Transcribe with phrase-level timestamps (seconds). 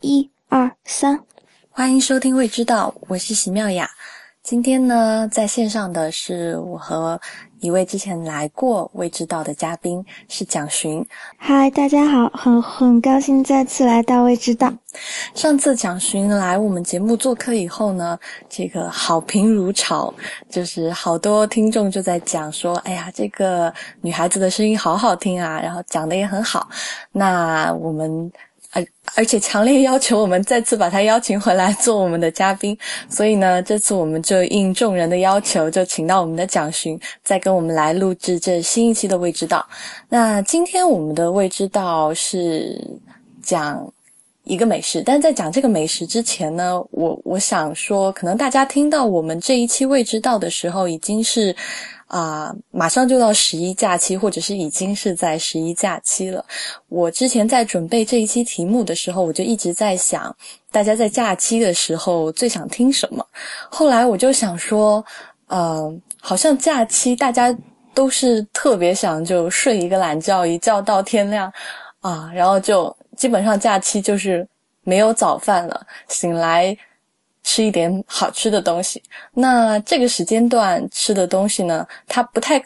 [0.00, 1.18] 一二三，
[1.70, 3.90] 欢迎收听《未知道》，我是席妙雅。
[4.44, 7.20] 今天呢，在线上的是我和
[7.58, 11.04] 一位之前来过《未知道》的嘉宾，是蒋勋。
[11.36, 14.68] 嗨，大家好，很很高兴再次来到《未知道》。
[15.34, 18.16] 上次蒋勋来我们节目做客以后呢，
[18.48, 20.14] 这个好评如潮，
[20.48, 26.68] 就是好多听众就在讲说：“哎呀，这个女孩子的声音好好听啊，然后讲的也很好。”
[27.10, 28.30] 那我们。
[29.14, 32.76] 而且强烈要求我们再次把他邀请回来做我们的嘉宾，
[33.08, 39.66] 所以呢，这次我们就应众人的要求，就请到我们的蒋勋，再跟我们来录制这新一期的未知道。
[40.08, 42.80] 那今天我们的未知道是
[43.42, 43.92] 讲
[44.44, 51.54] 一个美食，但在讲这个美食之前呢，我我想说，可能大家听到我们这一期未知道的时候，已经是。
[52.08, 56.44] 啊，马上就到十一假期，或者是已经是在十一假期了。
[56.88, 60.34] 我之前在准备这一期题目的时候，我就一直在想，
[60.72, 63.24] 大家在假期的时候最想听什么。
[63.70, 65.04] 后来我就想说，
[65.48, 67.54] 呃，好像假期大家
[67.92, 71.52] 都是特别想就睡一个懒觉，一觉到天亮
[72.00, 74.48] 啊，然后就基本上假期就是
[74.82, 76.74] 没有早饭了，醒来。
[77.58, 79.02] 吃一点好吃的东西，
[79.34, 82.64] 那这个时间段吃的东西呢，它不太，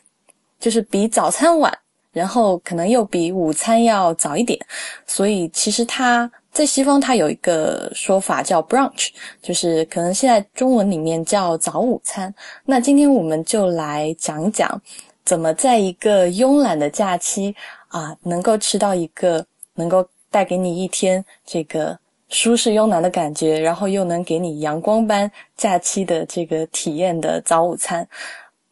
[0.61, 1.73] 就是比早餐晚，
[2.13, 4.61] 然后可能又比午餐要早一点，
[5.07, 9.09] 所以其实它在西方它有一个说法叫 brunch，
[9.41, 12.35] 就是可能现在中文里面叫早午餐。
[12.67, 14.79] 那今天我们就来讲讲，
[15.25, 17.57] 怎么在一个慵懒的假期
[17.89, 21.99] 啊，能够吃到一个能够带给你一天这个。
[22.33, 28.09] 舒适慵懒的感觉，然后又能给你阳光般假期的这个体验的早午餐。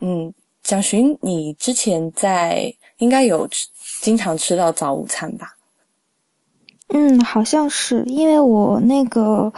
[0.00, 3.46] 嗯，蒋寻，你之前在应该有
[4.00, 5.54] 经常吃到早午餐吧？
[6.88, 9.52] 嗯，好像是，因为我那个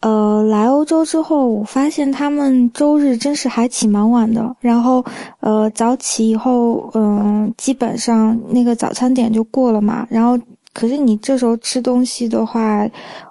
[0.00, 5.04] 呃来欧洲之后，我发现他们周日真是还起蛮晚的，然后
[5.40, 12.88] 呃早起以后，嗯，基本上那个早餐点就过了嘛，然后可是你这时候吃东西的话。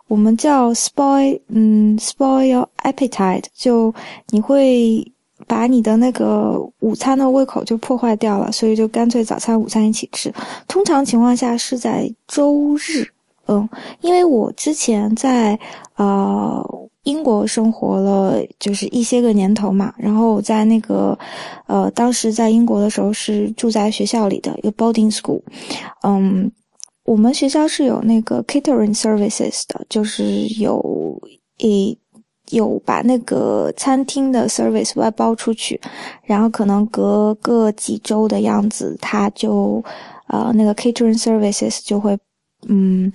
[0.07, 3.95] 我们叫 spoil，嗯，spoil your appetite，就
[4.31, 5.09] 你会
[5.47, 10.29] 把你的那个午餐的胃口就破坏掉了，所以就干脆早餐、午餐一起吃。
[10.67, 13.07] 通常情况下是在周日，
[13.47, 13.69] 嗯，
[14.01, 15.57] 因为我之前在
[15.95, 16.61] 呃
[17.03, 21.17] 英国生活了就是一些个年头嘛，然后我在那个
[21.67, 25.39] 呃当时在英国的时候是住在学校里的一个 boarding school，
[26.03, 26.51] 嗯。
[27.03, 31.19] 我们学校是有那个 catering services 的，就是有
[31.57, 31.97] 一
[32.51, 35.79] 有把那个餐厅的 service 外包出去，
[36.23, 39.83] 然后可能隔个几周的样子，他就
[40.27, 42.17] 呃那个 catering services 就会
[42.67, 43.11] 嗯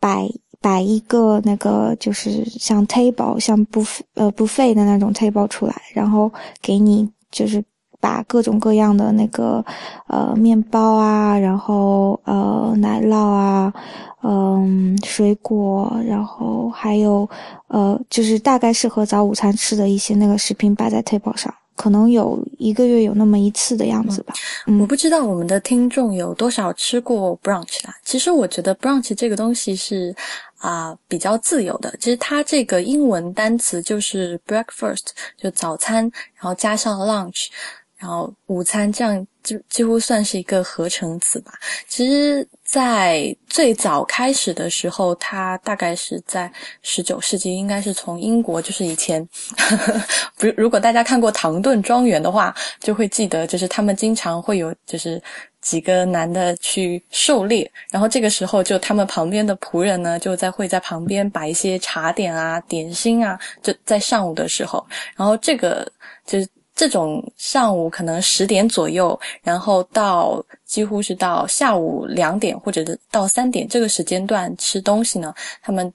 [0.00, 0.28] 摆
[0.60, 7.62] 摆一个那个就是像 table 像 buff 呃 buffet 的那种 table 出来，然后给你就是。
[8.02, 9.64] 把各种各样的那个，
[10.08, 13.72] 呃，面包啊，然后呃，奶酪啊，
[14.24, 17.28] 嗯，水果，然后还有
[17.68, 24.34] 呃，就是大概适合早午餐吃的一些那个食品摆在 table 上，可能有一个月有那么一次的样子吧。
[24.80, 27.94] 我不知道我们的听众有多少吃过 brunch 啦。
[28.04, 30.12] 其实我觉得 brunch 这个东西是
[30.58, 31.94] 啊比较自由的。
[32.00, 36.02] 其实它这个英文单词就是 breakfast，就早餐，
[36.34, 37.46] 然后加上 lunch。
[38.02, 41.52] 然后午餐这样就几乎算是一个合成词吧。
[41.86, 46.52] 其实，在最早开始的时候，它大概是在
[46.82, 49.24] 十九世纪，应该是从英国，就是以前，
[50.36, 55.22] 不，如果大家看过《唐顿庄园》的话，就会记得，就是他们经常会有，就是
[55.60, 64.84] 几个男的去狩猎，然后这个时候就他们旁边的仆人呢，就在会在旁边摆一些茶点啊、点心啊，就在上午的时候，
[65.14, 65.86] 然后这个
[66.26, 66.48] 就是。
[66.82, 75.32] 这种上午可能十点左右，然后到几乎是到下午两点或者到三点这个时间段吃东西呢，
[75.62, 75.92] 他们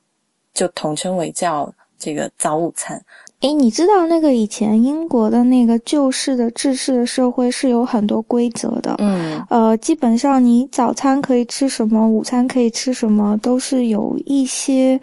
[0.53, 1.69] 就统称为叫
[1.99, 3.03] 这个早午餐。
[3.41, 14.97] 诶，你知道那个以前英国的那个旧式的制式的社会是有很多规则的，嗯，呃，基本上你早餐可以吃什么，午餐可以吃什么，都是有一些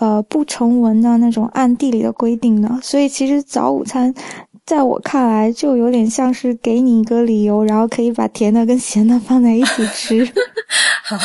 [0.00, 4.12] 呃不成文的那种暗地里的规定的，所以其实早午餐。
[4.70, 10.24] 在我看来，就有点像是给你一个理由，然后可以把甜的跟咸的放在一起吃。
[11.02, 11.18] 好，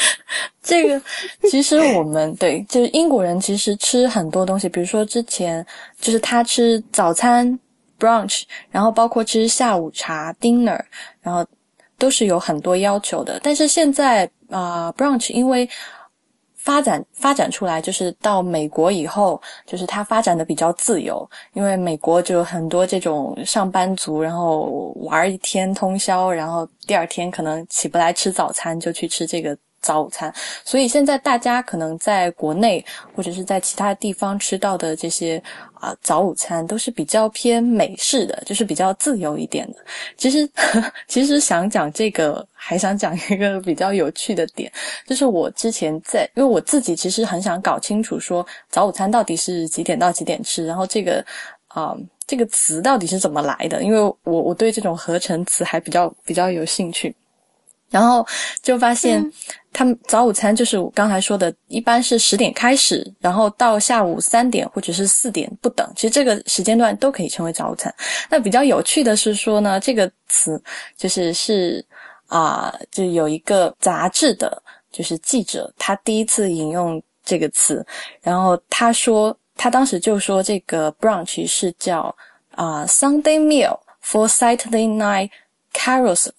[0.62, 1.00] 这个
[1.48, 5.64] 其实我们对，就是英国人其实吃很多东西，比如说之前
[5.98, 7.58] 就是他吃早餐
[7.98, 10.78] brunch，然后包括吃下午茶 dinner，
[11.22, 11.42] 然后
[11.96, 13.40] 都是有很多要求的。
[13.42, 15.66] 但是现在啊，brunch 因为
[16.62, 29.56] 发展发展出来，就是到美国以后，就是它发展的比较自由，因为美国就很多这种上班族，然后玩一天通宵，然后第二天可能起不来吃早餐，就去吃这个。
[29.82, 30.32] 早午餐，
[30.64, 32.82] 所以现在大家可能在国内
[33.14, 35.42] 或者是在其他地方吃到的这些
[35.74, 39.78] 啊早午餐都是比较偏美式的，就是比较自由一点的。
[40.16, 40.48] 其实，
[41.08, 44.72] 其实想讲这个，还想讲一个比较有趣的点，
[45.06, 51.24] 就是我之前在，因为我自己其实很想搞清楚说早午餐到底是几点到几点吃，然后这个
[51.66, 51.96] 啊
[52.26, 57.14] 这个词到底是怎么来的，因为我我对这种合成词还比较比较有兴趣。
[57.92, 58.26] 然后
[58.62, 59.24] 就发现，
[59.72, 67.94] 他们早午餐就是我刚才说的，一般是十点开始，然后到下午三点或者是四点不等，其实这个时间段都可以称为早午餐。
[68.28, 70.60] 那比较有趣的是说呢，这个词
[70.96, 71.84] 就是是
[72.26, 77.86] 啊，就有一个杂志的，就是记者他第一次引用这个词，
[78.22, 82.14] 然后他说他当时就说这个 brunch 是叫
[82.54, 85.30] 啊 Sunday meal for Saturday night
[85.74, 86.30] carousel。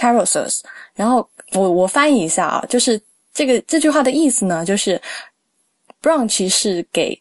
[0.00, 0.60] Carousels，
[0.94, 2.98] 然后我我翻译一下啊，就是
[3.34, 4.98] 这个这句话的意思呢，就是
[6.00, 7.20] brunch 是给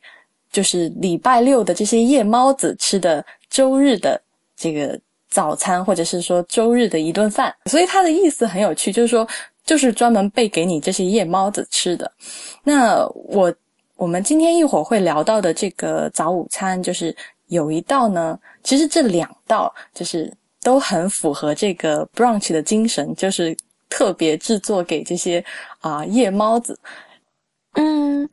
[0.50, 4.22] 就是礼拜六的这些夜猫子吃的周日的
[4.56, 4.98] 这个
[5.30, 7.54] 早餐，或者是说周日的一顿饭。
[7.66, 9.28] 所以它的意思很有趣，就是说
[9.66, 12.10] 就是专门备给你这些夜猫子吃的。
[12.64, 13.54] 那我
[13.98, 17.14] 我们今天一会儿会聊到的这个早午餐，就是
[17.48, 20.32] 有一道呢，其实这两道就是。
[20.62, 23.56] 都很符合这个 brunch 的精神，就是
[23.90, 25.44] 特别制作给这些
[25.80, 26.78] 啊夜猫子。
[27.74, 28.28] 嗯，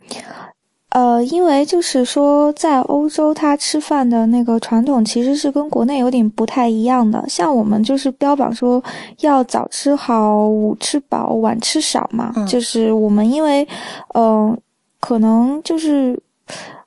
[0.89, 7.25] 呃，因为就是说，在欧洲，他吃饭的那个传统其实是跟国内有点不太一样的。
[7.29, 8.83] 像我们就是标榜说
[9.21, 12.33] 要早吃好，午吃饱，晚吃少嘛。
[12.49, 13.67] 就是我们因为，
[14.15, 14.59] 嗯，
[14.99, 16.19] 可能就是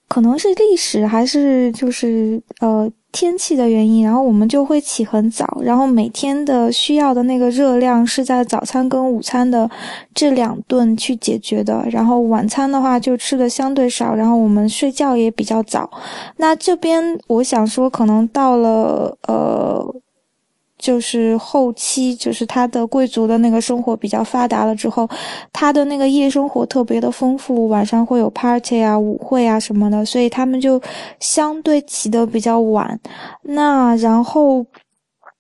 [0.07, 2.91] 可能是历史，还是就是呃。
[3.11, 9.69] 天气的原因，然后我们就会起很早，然后每天的需要的那个热量是在早餐跟午餐的
[10.13, 15.89] 这两顿去解决的，然后晚餐的话就吃的相对少，然后我们睡觉也比较早。
[16.37, 19.95] 那这边我想说，可能到了呃。
[20.79, 25.07] 就是后期，就是他的贵族的那个生活比较发达了之后，
[25.51, 30.81] 他的那个夜生活特别的丰富，晚上会有 party 啊、舞会啊什么的，所以他们就
[31.19, 32.97] 相对起的比较晚。
[33.41, 34.65] 那然后，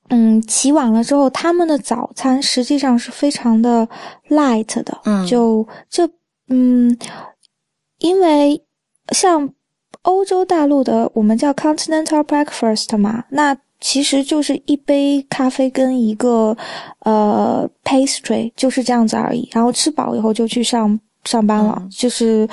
[0.09, 3.87] 嗯，起晚了之后，他们的早餐实际上是非常的
[4.27, 4.99] light 的。
[5.05, 6.05] 嗯，就这，
[6.49, 6.97] 嗯，
[7.99, 8.61] 因为
[9.13, 9.49] 像
[10.01, 13.55] 欧洲大陆的，我们叫 continental breakfast 嘛，那。
[13.79, 16.55] 其实就是一杯咖啡跟一个
[16.99, 19.47] 呃 pastry，就是这样子而已。
[19.51, 22.47] 然后吃饱以后就去上上班了，就是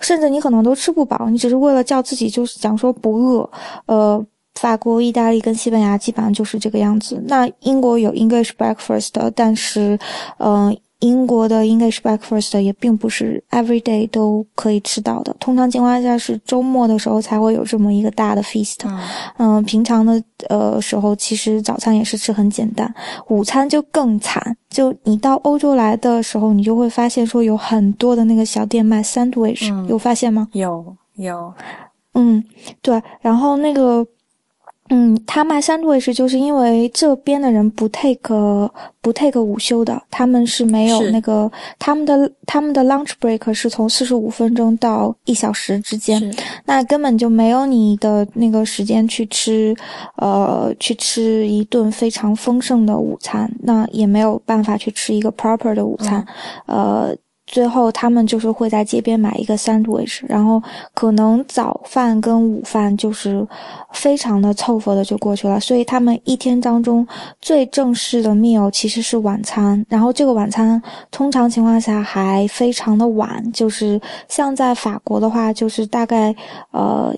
[0.00, 3.50] 甚至你可能都吃不饱，你只是为了叫自己就是讲说不饿。
[3.86, 4.24] 呃，
[4.54, 7.22] 法国、意大利跟西班牙基本上就是这个样子。
[7.26, 9.98] 那英国有 English breakfast，但是
[10.38, 10.76] 嗯。
[11.02, 18.78] 英国的 English breakfast 也并不是 every day 都可以吃到的，通常情况下是周末的时候才会有这么一个大的 feast。
[19.36, 22.92] 嗯，平常的呃时候，其实早餐也是吃很简单，
[23.28, 24.56] 午餐就更惨。
[24.70, 30.48] 就你到欧洲来的时候，你就会发现说有很多的那个小店卖 sandwich，有发现吗？
[30.52, 31.52] 有有，
[32.14, 32.42] 嗯，
[32.80, 34.06] 对，然后那个。
[34.94, 38.70] 嗯，他卖三位是就是因为这边的人不 take
[39.00, 46.22] 不 take 午休的，他们是没有那个他们的他们的 lunch break 是从四十五分钟到一小时之间，
[46.66, 49.74] 那根本就没有你的那个时间去吃，
[50.16, 56.22] 呃，去吃一顿非常丰盛的午餐，那也没有办法去吃一个 proper 的午餐，
[56.66, 57.16] 呃。
[57.52, 60.60] 最后，他们就是会在街边买一个 sandwich，然后
[60.94, 63.46] 可能早饭跟午饭就是
[63.92, 65.60] 非常的凑合的就过去了。
[65.60, 67.06] 所以他们一天当中
[67.42, 76.34] 最正式的 meal 其实是晚餐，然后这个晚餐通常情况下还非常的晚，就是像在法国的话，就是大概
[76.70, 77.14] 呃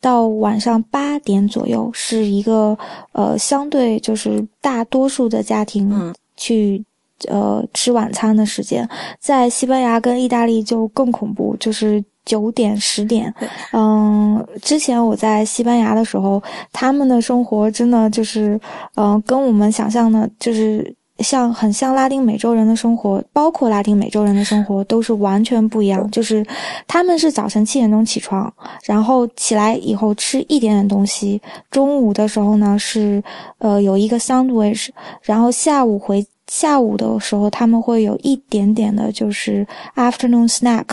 [0.00, 2.76] 到晚上八点左右是一个
[3.12, 6.84] 呃相对就是大多数的家庭去。
[7.28, 13.32] 呃，吃晚餐的时间，在西班牙跟意大利就更恐怖，就是九点十点。
[13.72, 18.58] 嗯，之前我在西班牙的时候，他们的生活真的就是，
[18.96, 26.10] 嗯，跟我们想象的，就是像很像拉丁美洲人的生活，包括拉丁美洲人的生活都是完全不一样。
[26.10, 26.44] 就是
[26.86, 28.52] 他们是早晨七点钟起床，
[28.84, 33.22] 然后起来以后吃一点点东西，中午的时候呢是
[33.58, 34.88] 呃有一个 sandwich，
[35.22, 36.26] 然后下午回。
[36.50, 39.64] 下午的时候他们会有一点点的，就是
[39.94, 40.86] afternoon snack，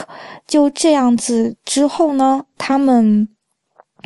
[0.45, 3.27] 就这样子之后呢，他们。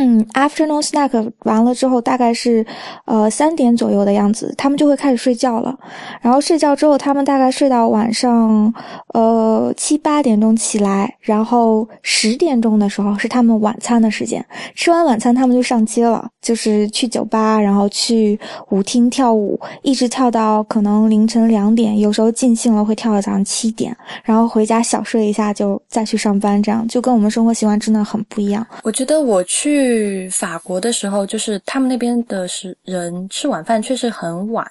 [0.03, 2.65] 嗯，afternoon snack 完了之后，大概是，
[3.05, 5.77] 呃三点左右的样子，他们就会开始睡觉了。
[6.21, 8.73] 然后睡觉之后，他们大概睡到晚上，
[9.13, 14.43] 呃七八点钟起来，然后十点钟的时候是他们晚餐的时间。
[14.73, 18.39] 吃完晚餐，他们就上街了，就是去酒吧，然后去
[18.71, 28.65] 舞厅跳舞，一直跳到可能凌晨两点，有时候尽兴了会跳到早上七点，然后回家小睡一下就再去上班，这样就跟我们生活习惯真的很不一样。
[28.81, 29.90] 我觉得我去。
[29.91, 34.65] 去法国的时候，就是他们那边的是人吃晚饭确实很晚。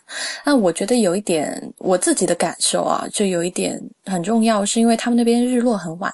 [0.45, 6.13] 那我觉得有一点我自己的感受啊，就有一点很重要，是因为他们那边日落很晚，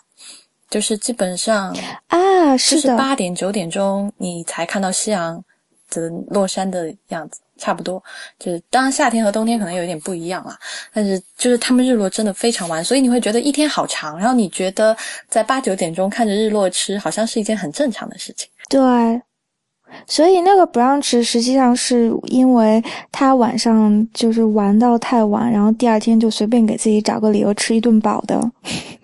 [0.68, 1.76] 就是基本上
[2.08, 5.42] 啊，是八点九点钟你才看到夕阳
[5.90, 7.40] 的落山的样子。
[7.58, 8.04] 差不多，
[8.38, 10.58] 就是当然夏天和冬天可能有一点不一样啦，
[10.92, 14.94] 但是就是他们日落真的非常晚，所以你会觉得一天好长，然后你觉得
[15.26, 18.46] 在八九点钟看着日落吃，好像是一件很正常的事情。
[18.68, 19.22] 对，
[20.06, 28.40] 所以那个 brunch 实际上是因为他晚上就是玩到太晚，然后第二天就随便给自己找个理由吃一顿饱的。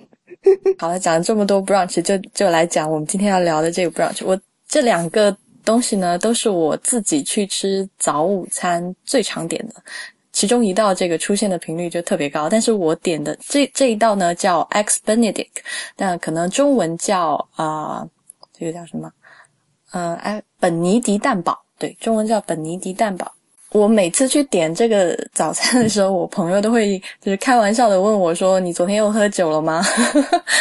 [0.78, 4.38] 好了，讲了这么多 brunch，就就来讲我们今天要聊的这个 brunch，我
[4.68, 5.36] 这两个。
[5.64, 9.74] 东西呢，都是我自己去吃早午餐最常点的，
[10.32, 12.48] 其中一道这个出现的频率就特别高。
[12.48, 15.52] 但是我点的这这一道呢，叫 X Benedict，
[15.94, 18.04] 但可能中文叫啊，
[18.52, 19.08] 这个叫什么？
[19.92, 23.32] 嗯，哎，本尼迪蛋堡，对，中文叫本尼迪蛋堡。
[23.72, 29.82] 我每次去点这个早餐的时候，我朋友都会就是开玩笑的问我说：“你昨天又喝酒了吗？”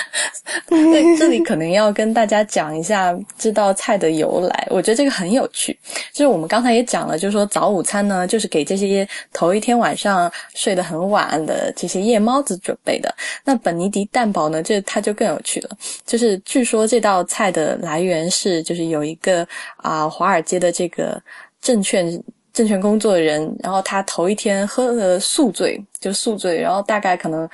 [0.68, 4.68] 对， 这里可能要跟大家讲一下这道菜的由来。
[4.70, 5.78] 我觉得这个很有趣，
[6.14, 13.14] 就是我们刚才也讲了，就是说早午餐呢，就是给这些头一天晚上睡得很晚的这些夜猫子准备的。
[13.44, 15.70] 那本尼迪蛋堡呢，这它就更有趣了，
[16.06, 19.46] 就是据说这道菜的来源是，就是有一个
[19.78, 21.22] 啊华尔街的这个
[21.62, 22.22] 证券。
[22.54, 27.48] 证券工作的人，然后他头一天喝了宿醉，就宿醉，然后大概可能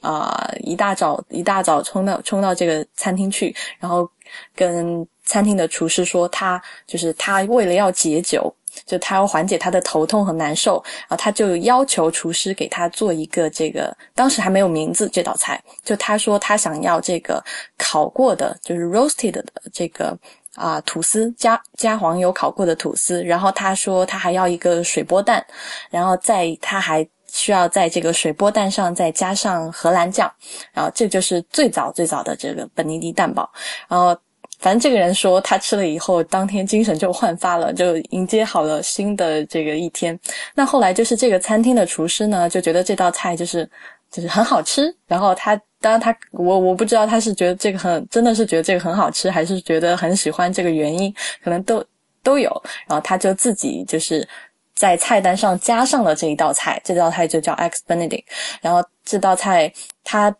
[0.00, 4.08] 啊一大早一大早冲到冲到这个餐厅去，然后
[4.54, 8.54] 跟餐厅的厨师说，他就是他为了要解酒，
[8.86, 17.42] 就他要缓解他的头痛和难受，然后他就要求厨师给他做一个这个当时还没有名字这道菜，就他说他想要这个
[17.76, 20.16] 烤过的，就是 roasted 的这个。
[20.54, 25.44] 啊，吐司加加黄油烤过的吐司，然后他说他还要一个水波蛋，
[25.90, 30.32] 然后在他还需要在这个水波蛋上再加上荷兰酱，
[30.72, 33.50] 然后这就是最早最早的这个本尼迪蛋堡。
[33.88, 34.16] 然后
[34.60, 40.18] 反正这个人说他吃了以后，当天精神就焕发了，就迎接好了新的这个一天。
[40.54, 43.68] 那后来就是这个餐厅的厨师呢，就觉得这道菜就是
[44.14, 45.60] 就是很好吃，然后他。
[45.80, 51.84] 当然，他我我不知道他是觉得这个很真的是觉得这个很好吃，还是觉得很喜欢这个原因，可能都
[52.22, 52.50] 都有。
[52.86, 54.26] 然后他就自己就是
[54.74, 58.24] 在菜单上加上了这一道菜，这道菜就叫 X Benedict。
[58.62, 59.70] 然后这道菜
[60.02, 60.34] 他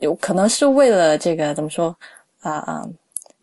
[0.00, 1.96] 有可能是为了这个怎么说
[2.40, 2.84] 啊啊，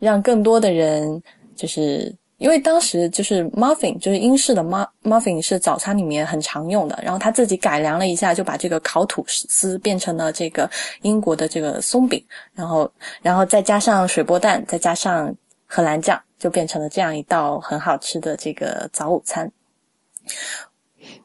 [0.00, 1.22] 让更多的人
[1.56, 2.14] 就是。
[2.42, 4.62] 因为当时就是 muffin，就是英式的
[5.04, 10.68] muffin 是早餐里面很常用的，然后他自己改良了一下，就把这个烤吐司变成了这个
[11.02, 12.22] 英国的这个松饼，
[12.52, 12.90] 然后
[13.22, 15.32] 然后再加上水波蛋，再加上
[15.66, 19.50] 荷兰酱，就变成了这样一道很好吃的这个早午餐。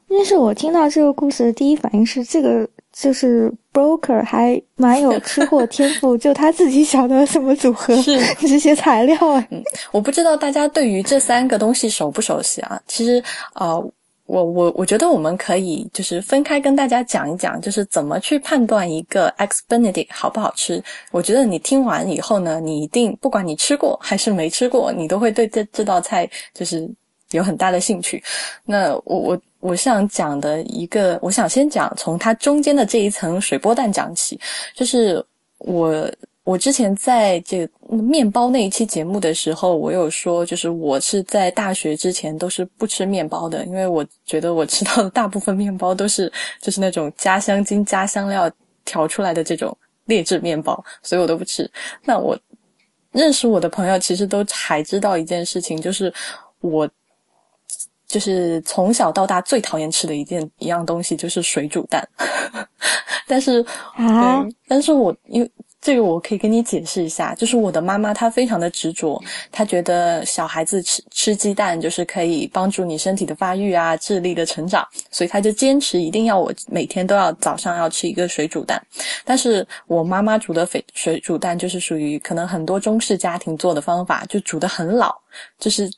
[0.07, 2.69] 但是我听到这个故事的第一反应是这个。
[2.93, 9.47] 就是 broker 还蛮有吃货天赋， 就他自己晓得什么组合是 这些材料啊。
[9.51, 12.81] 嗯，我不知道大家对于这三个东西熟不熟悉啊？
[12.87, 13.77] 其实啊，
[14.25, 20.83] 我我我觉得我们可以就是分开跟大家讲一讲，就是怎么去判断一个 X Benedict 好不好吃。
[21.11, 26.89] 我觉得你听完以后呢，你一定不管你吃过还是没吃过，你都会对这这道菜就是
[27.31, 28.23] 有很大的兴趣。
[28.65, 29.41] 那我我。
[29.59, 34.39] 我想讲的一个，我想先讲从它中间的这一层水波蛋讲起。
[34.75, 35.21] 就是
[35.57, 36.09] 我
[36.43, 46.31] 我之前在这个面包那一期节目的时候，我有说，就是我是在大学之前都是不吃面包的，因为我觉得我吃到的大部分面包都是
[46.61, 48.49] 就是那种加香精、加香料
[48.85, 51.69] 调出来的这种劣质面包，所以我都不吃。
[52.03, 52.37] 那我
[53.11, 56.13] 认识我的朋友其实都还知道一件事情，就是
[56.61, 56.87] 我。
[58.07, 62.07] 就是从小到大最讨厌吃的一件一样东西就是水煮蛋，
[63.27, 69.21] 但是啊，但是我因为这个我可以跟你解释一下，就是我的妈妈她非常的执着，
[69.51, 78.81] 她觉得小孩子吃吃鸡蛋就是可以帮助你身体的发育啊、智力的成长，所以她就坚持一定要我每天都要早上要吃一个水煮蛋。
[79.23, 85.15] 但是我妈妈煮的水水煮蛋就是属于可能很多中式家庭做的方法，就煮的很老，
[85.59, 85.89] 就是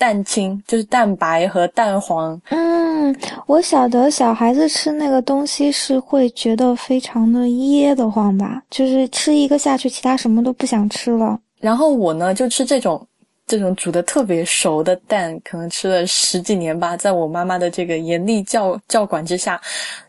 [0.00, 2.40] 蛋清，就是蛋白和蛋黄。
[2.48, 3.14] 嗯，
[3.44, 11.38] 我晓得小孩子吃那个东西是会觉得非常的噎得慌吧，就是吃一个下去，其他什么都不想吃了。
[11.58, 13.06] 然后我呢就吃这种
[13.46, 19.60] 这种煮的特别熟的蛋，可能吃了十几年吧，在我妈妈的这个严厉教教管之下，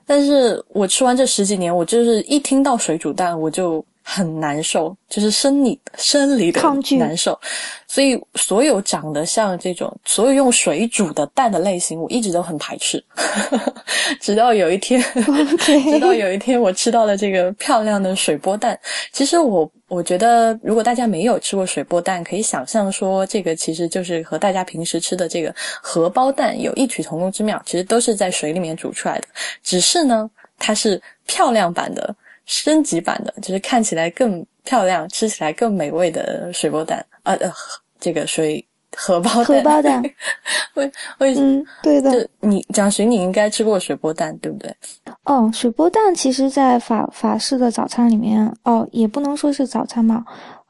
[0.06, 3.84] 但是我吃完这十几年，我就是一听到水煮蛋我就。
[4.04, 6.62] 很难受，就是生理生理的
[6.98, 7.40] 难受，
[7.88, 13.04] 所以所有长得像这种所有用水煮的蛋的类型，我一直都很排斥。
[14.20, 15.02] 直到有一天，
[15.60, 18.78] 直到有一天我吃到了这个漂亮的水波蛋。
[19.14, 27.62] 其实我我觉得，如果大家没有吃过水波蛋，可以想象说，这个其实就是和大家平时吃的这个荷包蛋有异曲同工之妙。
[27.66, 29.28] 其实都是在水里面煮出来的，
[29.64, 32.14] 只是呢，它是漂亮版的。
[32.52, 37.50] 升级版的，就是看起来更漂亮、吃起来更美味的水波蛋，呃呃，
[37.98, 39.46] 这个水荷包蛋。
[39.46, 40.04] 荷包蛋，
[40.74, 42.28] 为为嗯，对的。
[42.42, 44.76] 你蒋寻，你应该吃过水波蛋，对不对？
[45.24, 50.22] 哦，水波蛋其实，在法法式的早餐里面，哦，也不能说是早餐吧，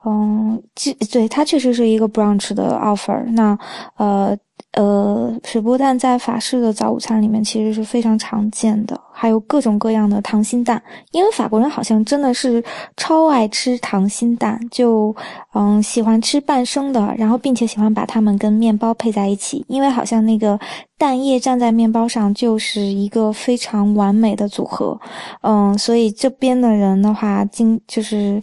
[0.06, 3.24] 嗯，这对它确实是一个 brunch 的 offer。
[3.34, 3.58] 那
[3.98, 4.38] 呃。
[4.74, 12.64] 呃，水波蛋在法式的早午餐里面其实是非常常见的，还有各种各样的溏心蛋，因为法国人好像真的是
[12.96, 15.14] 超爱吃溏心蛋，就
[15.54, 20.58] 嗯喜欢吃半生的，然后并且喜欢把它们跟面包配在一起，因为好像那个
[20.98, 24.98] 蛋液蘸在面包上就是一个非常完美的组合，
[25.42, 28.42] 嗯，所以这边的人的话，经就是。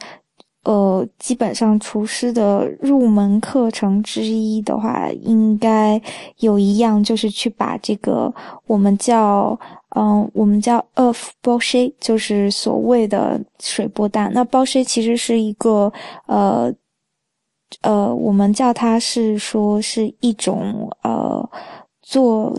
[0.68, 5.98] 呃，基本上厨师的入门课程之一的话，应该
[6.40, 8.30] 有一样就是去把这个
[8.66, 9.58] 我们叫
[9.96, 14.30] 嗯，我们叫 earth b o s h 就是所谓的水波蛋。
[14.34, 15.90] 那 b o s h 其实是一个
[16.26, 16.70] 呃
[17.80, 21.48] 呃，我们叫它是说是一种呃
[22.02, 22.54] 做。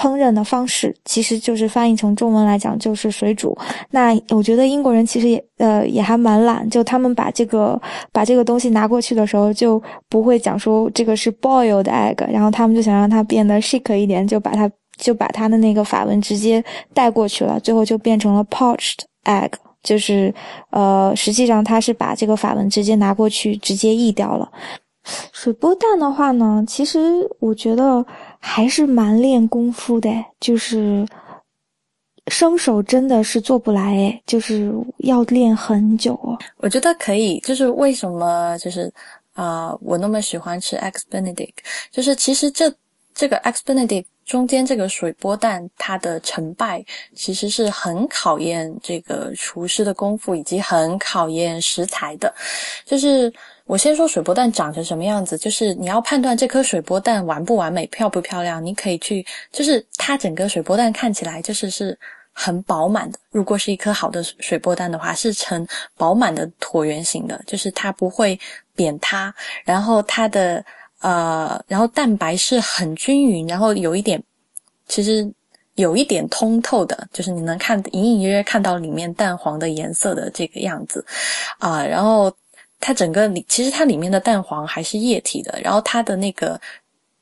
[0.00, 3.54] 烹饪的方式其实就是翻译成中文来讲就是水煮。
[3.90, 7.78] 那我觉得英国人其实也呃也还蛮懒，就他们把这个
[8.10, 19.50] 把这个东西拿过去的时候就不会讲说这个是 boiled egg，然后他们就想让它变得 shake 一点，就把它就把它的那个法文直接带过去了，最后就变成了 poached egg，
[19.82, 20.32] 就是
[20.70, 24.50] 呃实际上它是把这个法文直接拿过去直接译掉了。
[25.32, 26.98] 水波蛋的话呢，其实
[27.38, 28.02] 我觉得。
[28.40, 31.06] 还是蛮练功夫的，就是
[32.28, 36.38] 生手真的是做不来，就是要练很久哦。
[36.56, 38.92] 我觉得可以，就是为什么就是
[39.34, 41.54] 啊，我那么喜欢吃 X Benedict，
[41.90, 42.72] 就是其实这
[43.14, 46.84] 这个 X Benedict 中间这个水波蛋，它的成败
[47.16, 52.32] 其实是很考验这个厨师的功夫，以及很考验食材的，
[52.84, 53.32] 就是。
[53.66, 61.96] 我先说水波蛋长成什么样子，就是你要判断这颗水波蛋完不完美、漂不漂亮，你可以去，就是它整个水波蛋看起来就是是
[62.32, 63.18] 很饱满的。
[63.30, 65.64] 如果是一颗好的水波蛋的话，是呈
[65.96, 68.36] 饱满的椭圆形的，就是它不会
[68.74, 69.32] 扁塌。
[69.64, 70.64] 然后它的
[71.00, 74.22] 呃，然后蛋白是很均匀，然后有一点，
[74.86, 75.30] 其实
[75.74, 81.04] 有一点通透的，就是你能看隐隐约约看到里面蛋黄的颜色的这个样子
[81.58, 82.32] 啊，然后。
[82.82, 86.58] 它整个里其实它里面的蛋黄还是液体的，然后它的那个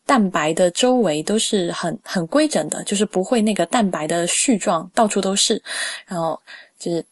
[0.06, 5.60] 蛋白的周围都是很很规整的，就是不会那个蛋白的絮状到处都是，
[6.06, 6.40] 然后
[6.78, 7.04] 就是。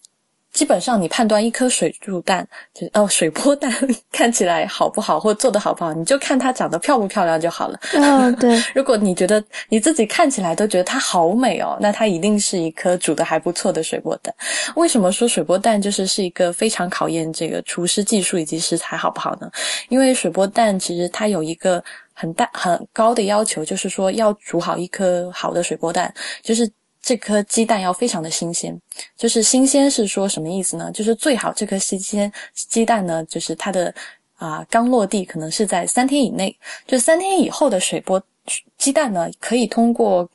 [0.56, 3.70] 基本上，你判断一颗水煮蛋，就哦水波蛋
[4.10, 7.78] 看起来好不好，或做的好不好，你就看它长得漂不漂亮就好了。
[7.92, 8.58] 嗯，对。
[8.74, 14.34] 如果你觉得你自己看起来都觉得它好美哦，那它一定是一颗煮的还不错的水波蛋。
[14.76, 19.50] 为什么说水波蛋就是是一个非常考验这个厨师技术以及食材好不好呢？
[19.90, 26.10] 因为水波蛋其实它有一个很大很高的要求，就是说要煮好一颗好的水波蛋，
[26.42, 26.66] 就是。
[27.06, 28.76] 这颗鸡蛋要非常的新鲜，
[29.16, 30.90] 就是新鲜是说什么意思呢？
[30.90, 33.94] 就是最好这颗新鲜鸡蛋呢，就是它的
[34.34, 36.58] 啊刚落地，可能是在三天以内。
[36.84, 38.20] 就三天以后的水波
[38.76, 40.28] 鸡蛋呢，可以通过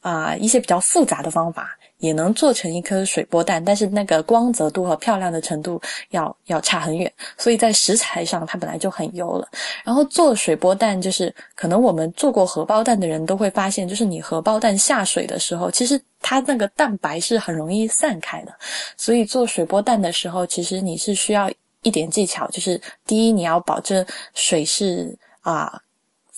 [0.00, 1.78] 啊一些比较复杂的方法。
[1.98, 5.80] 也能做成一颗水波蛋，但是那个光泽度和漂亮的程度
[6.10, 9.48] 要要差很远，所以在食材上它本来就很优了。
[9.82, 18.54] 然后做水波蛋，就是可能我们做过荷包蛋的人都会发现，就是你荷包蛋下水的时候，其实它那个蛋白是很容易散开的，
[18.96, 21.50] 所以做水波蛋的时候，其实你是需要
[21.82, 24.04] 一点技巧，就是第一你要保证
[24.34, 25.80] 水是啊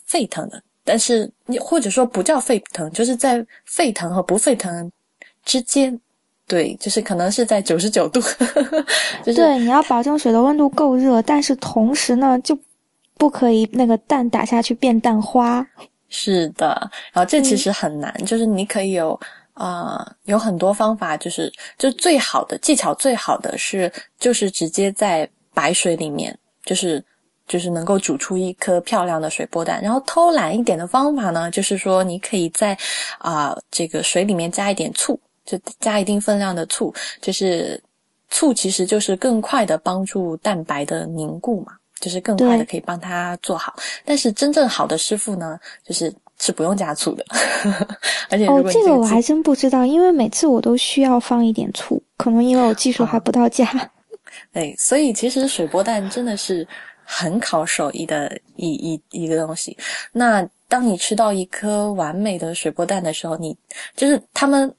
[0.06, 4.90] 沸腾的，但是你或者说不叫沸腾，就是在沸腾和不沸腾
[5.48, 5.98] 之间。
[6.46, 8.22] 对，就是可能是在九十九度，
[9.22, 12.58] 就是对，你要保证水的温度够热，但是同时呢，就
[13.18, 15.66] 不可以那个蛋打下去变蛋花。
[16.08, 19.20] 是的，然后这其实很难，就是你可以有
[19.52, 26.34] 啊，有很多方法，就是就最好的技巧，最好的是就是直接在白水里面，
[26.64, 27.04] 就是
[27.46, 29.82] 就是能够煮出一颗漂亮的水波蛋。
[29.82, 32.74] 然后偷懒一点的方法呢，就是说你可以在
[33.18, 35.20] 啊这个水里面加一点醋。
[35.48, 37.82] 就加一定分量的醋，就是
[38.28, 43.74] 醋其实就是更快的帮助蛋白的凝固嘛，就是更快的可以帮它做好。
[44.04, 47.24] 但是真正好的师傅呢，就是是不用加醋的。
[48.28, 53.66] 而且哦，这个我还真不知道，因为每次我都需要放一点醋，可能因为我技术还不到家。
[54.52, 56.68] 对，所以其实水波蛋真的是
[57.04, 59.74] 很考手艺的一一一个东西。
[60.12, 63.56] 那当你吃到一颗完美的水波蛋的时候，你
[63.96, 64.70] 就是他们。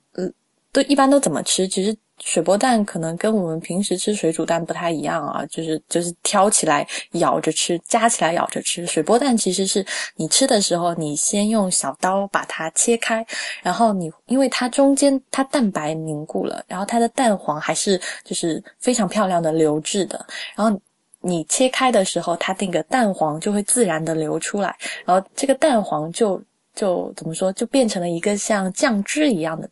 [0.72, 1.68] 都一般都怎么吃？
[1.68, 8.86] 其实水波蛋可能跟我们平时吃水煮蛋不太一样啊，就是就是挑起来咬着吃，夹起来咬着吃。
[8.86, 9.84] 水波蛋其实是
[10.16, 13.26] 你吃的时候，你先用小刀把它切开，
[13.64, 20.24] 然后你因为它中间它蛋白凝固了，然后它的蛋黄还是就是非常漂亮的流质的，
[20.56, 20.80] 然后
[21.22, 26.40] 你切开的时候，它那个蛋黄就会自然的流出来，然后这个蛋黄就
[26.76, 29.68] 就怎么说，就变成了一个像酱汁一样的。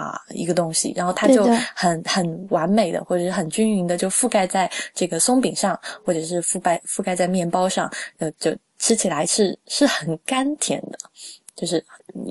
[0.00, 10.98] 啊，一个东西，然后它就很很完美的，或者是很均匀的，就覆盖在这个松饼上，或者是覆盖覆盖在面包上，呃，就吃起来是是很甘甜的。
[11.54, 11.82] 就是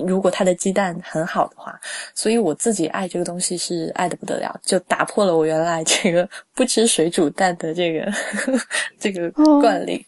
[0.06, 1.80] 如果它的鸡蛋很好的话，
[2.13, 8.12] 所以我自己爱这个东西是爱的不得了，就打破了我原来这个不吃水煮蛋的这个
[8.99, 10.06] 这个惯例。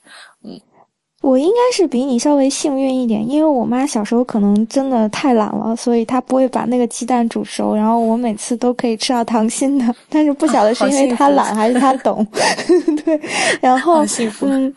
[1.25, 9.95] 我应该是比你稍微幸运一点，因为我妈小时候可能真的太懒了，所以她不会把那个鸡蛋煮熟，然后我每次都可以吃到糖心的。
[10.07, 12.23] 但是不晓得是因为她懒还是她懂，
[13.03, 13.19] 对。
[13.59, 14.05] 然后
[14.41, 14.71] 嗯，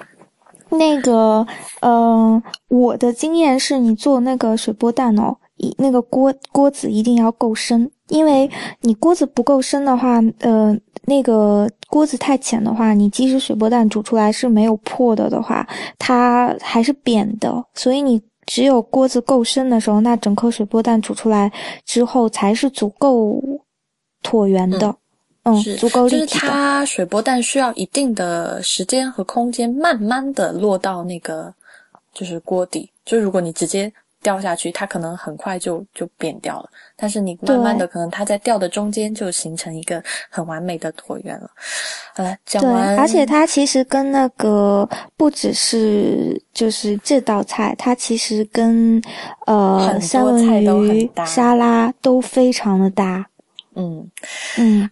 [0.70, 1.46] 那个
[1.82, 10.74] 嗯，我的经验是你做那个水波蛋哦，一那个锅锅子一定要够深，因为你锅子不够深的话，呃。
[11.08, 15.66] 那个锅子太浅的话，你即使水波蛋煮出来是没有破的的话，
[15.98, 17.64] 它还是扁的。
[17.74, 21.50] 所以你只有锅子够深的时候，那整颗水波蛋煮出来
[21.84, 23.42] 之后才是足够
[24.22, 24.94] 椭圆的，
[25.44, 26.26] 嗯，足够立体的。
[26.26, 31.52] 就是它水波蛋需要一定的时间和空间，慢慢的落到那个
[32.12, 32.90] 就是锅底。
[33.04, 33.92] 就如果你直接。
[34.28, 36.68] 掉下去，它可能很快就就扁掉了。
[36.94, 41.50] 但是你慢慢的，可能它在掉的中间就形成一个很完美的椭圆了。
[42.14, 42.98] 好了，讲完。
[42.98, 44.86] 而且它其实跟那个
[45.16, 49.02] 不只是就是这道菜，它其实跟
[49.46, 50.44] 呃三文
[50.84, 53.26] 鱼沙拉都非常的搭。
[53.76, 54.06] 嗯
[54.58, 54.90] 嗯，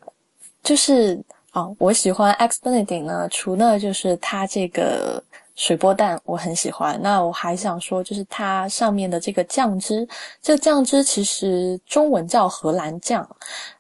[0.62, 1.22] 就是
[1.52, 5.22] 哦，我喜欢 X Benedict 呢，除了就是它这个。
[5.56, 10.06] 水波蛋我很喜欢，那我还想说，就是它上面的这个酱汁，
[10.42, 13.26] 这个酱汁其实中文叫荷兰酱，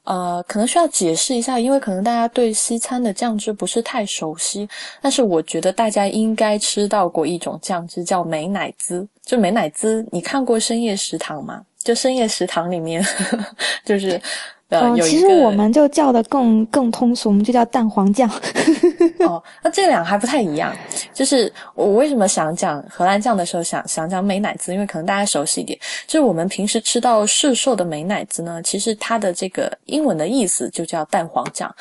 [0.04, 4.66] 呃，可能需要解释一下，因为可能大家对西餐的酱汁不是太熟悉，
[5.02, 11.62] 但是我觉得大家应该吃到过一种酱汁叫美乃滋，就美乃滋，你看过深夜食堂吗？
[11.84, 13.04] 就深夜食堂里面，
[13.84, 14.20] 就是。
[14.68, 18.28] 嗯，其实我们就叫的更更通俗，我们就叫蛋黄酱。
[19.20, 20.74] 哦，那这两个还不太一样。
[21.14, 25.78] 就是我为什么想讲荷兰酱的时候，想想讲美乃滋，因为可能大家熟悉一点。
[26.08, 31.72] 就是我们平时吃到市售的美乃滋呢，其实它的这个英文的意思就叫蛋黄酱，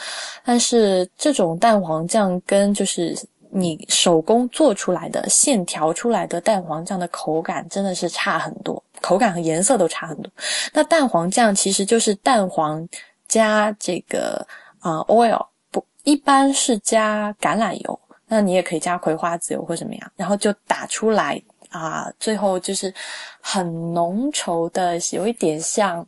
[0.45, 3.17] 但是这种蛋黄酱跟就是
[3.57, 8.83] 你手工做出来的线条出来的蛋黄酱的口感真的是差很多。
[8.99, 10.29] 口感和颜色都差很多。
[10.73, 12.85] 那蛋黄酱其实就是蛋黄
[13.29, 14.45] 加这个
[14.79, 22.93] 啊 oil，不一般是加橄榄油，那你也可以加葵花籽油或怎么样，然后就打出来啊，最后就是
[23.39, 26.05] 很浓稠的，有一点像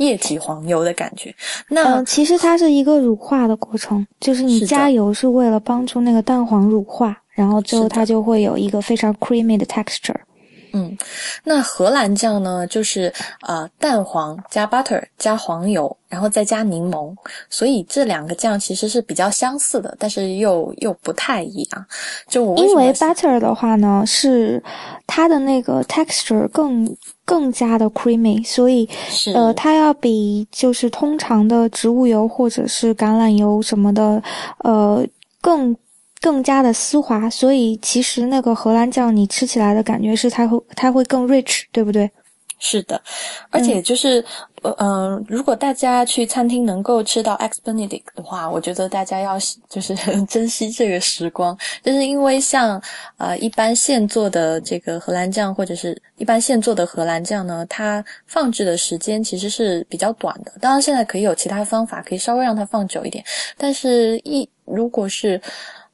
[0.00, 1.32] 液体黄油的感觉。
[1.68, 10.16] 那其实它是一个乳化的过程，就是你加油是为了帮助那个蛋黄乳化，然后最后它就会有一个非常 creamy 的 texture。
[10.72, 10.96] 嗯，
[11.44, 12.66] 那荷兰酱呢？
[12.66, 17.14] 就是呃，蛋黄加 butter 加黄油，然后再加柠檬，
[17.48, 21.86] 所以这两个酱其实是比较相似的，但是又又不太一样。
[22.28, 24.62] 就我因为 butter 的话呢，是
[25.06, 28.88] 它的那个 texture 更更加的 creamy，所以
[29.34, 34.22] 呃，它要比就是通常的植物油或者是橄榄油什么的，
[34.58, 35.06] 呃，
[35.40, 35.76] 更。
[36.20, 42.10] 更加的丝滑，所以其实那个荷兰酱你吃起来的感觉是它会它会更 rich，对不对？
[42.62, 43.00] 是的，
[43.48, 44.22] 而且就是，
[44.60, 49.94] 呃呃，如果大家去餐厅能够吃到 Ex Benedict 的话，我觉得大家要就是
[50.28, 52.78] 珍惜这个时光，就是因为像
[53.16, 60.52] 呃一般现做的这个荷兰酱，或者是一般现做的荷兰酱呢，它放置的时间其实是比较短的。
[60.60, 63.24] 当然，现在可以有其他方法，可以稍微让它放久一点，
[63.56, 65.40] 但是一如果是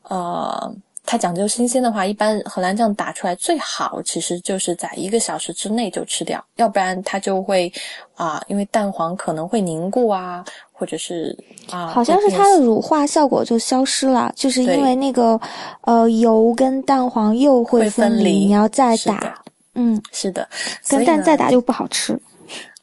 [0.08, 0.74] 呃。
[1.08, 7.72] 它讲究新鲜的话，一般荷兰酱打出来最好，其实就是在一个小时之内就吃掉，要不然它就会
[8.16, 11.32] 啊，因为蛋黄可能会凝固啊，或者是
[11.70, 15.40] 啊，好像是它的乳化效果就消失了，就是因为那个
[15.82, 19.40] 呃油跟蛋黄又会分离，你要再打，
[19.74, 20.48] 嗯，是的，
[20.88, 22.20] 跟蛋再打就不好吃，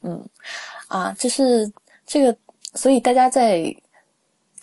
[0.02, 0.26] 嗯，
[0.88, 1.70] 啊，就是
[2.08, 2.34] 这个，
[2.74, 3.76] 所以大家在。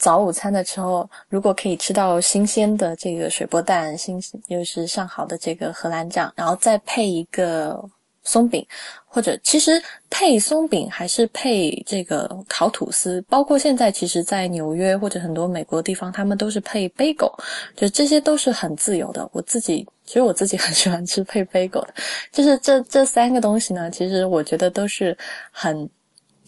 [0.01, 7.79] 早午餐的时候，如果可以吃到新鲜的这个水波蛋，新又是上好的这个荷兰酱，然后再配一个
[8.23, 8.67] 松饼，
[9.07, 17.33] 或者其实配松饼还是配这个烤吐司，包括现在其实，在纽约或者很多美国地方，他们都是配 bagel，
[17.77, 19.29] 就这些都是很自由的。
[19.33, 21.95] 我自己其实我自己很喜欢吃配 bagel 的，
[22.33, 25.15] 就是这这三个东西呢，其实我觉得都是
[25.53, 25.91] 很。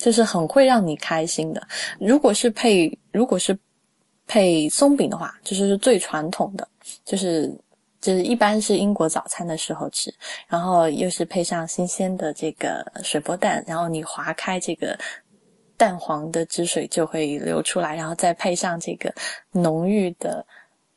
[0.03, 1.63] 就是很会让你开心的。
[2.01, 3.57] 如果是配，如果是
[4.27, 6.67] 配松饼的话，就是最传统的，
[7.05, 7.49] 就是
[8.01, 10.13] 就是一般是英国早餐的时候吃，
[10.49, 14.99] 然后又是配上新鲜的这个水波蛋，然后你划开这个
[15.77, 19.15] 蛋黄的汁水就会流出来，然后再配上这个
[19.53, 20.45] 浓郁的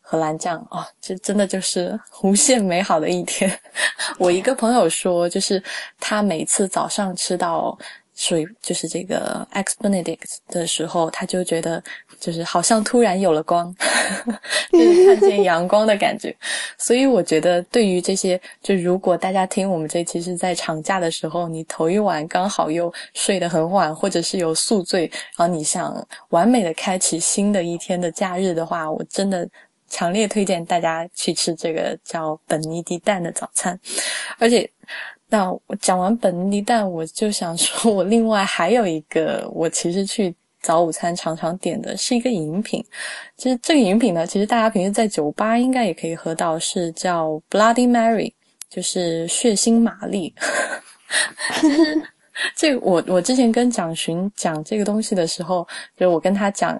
[0.02, 3.56] 荷兰酱，哦，这真的就是无限美好的一天。
[4.18, 5.62] 我一个朋友说，就是
[6.00, 7.78] 他每次早上吃到。
[8.16, 11.84] 水就是这个 Ex Benedict 的时候，他就觉得
[12.20, 13.76] 就是好像突然有了光，
[14.72, 16.36] 就是看见阳光的感觉。
[16.80, 25.94] 所以我觉得，对于这些，就如果大家听我们这期是在长假的时候，你头一晚刚好又睡得很晚，或者是有宿醉，然后你想
[26.30, 29.48] 完美的开启新的一天的假日的话，我真的
[29.90, 33.78] 强烈推荐大家去吃这个叫本尼迪蛋的早餐，
[34.40, 34.70] 而且。
[35.28, 42.84] 那我讲完本尼蛋，我就想说，我另外还有一个， 我其实去早午餐常常点的是一个饮品。
[43.36, 48.32] 其实这个饮品呢，其实大家平时在酒吧应该也可以喝到，是叫 Bloody Mary，
[48.70, 50.34] 就是血腥玛丽。
[52.56, 56.80] 这个我我之前跟蒋寻讲这个东西的时候，就我跟他讲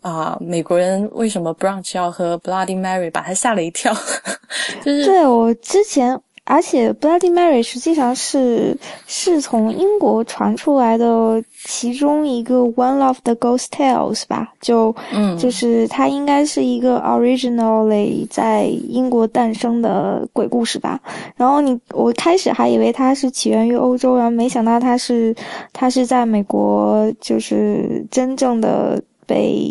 [0.00, 3.92] 啊，美国人为什么 brunch 要喝 Bloody Mary，把他吓了一跳。
[4.82, 6.18] 就是对我之前。
[6.44, 8.76] 而且 Bloody Mary 实际上是
[9.06, 20.98] 是从英国传出来的其中一个 One of the Ghost Tales 吧，就嗯，就是它应该是一个 originally 在英国诞生的鬼故事吧。
[21.36, 25.32] 然后你我开始还以为它是起源于欧洲，然后没想到它是
[25.72, 29.70] 它是在美国，就是真正的被